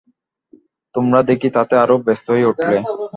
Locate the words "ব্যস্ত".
2.05-2.27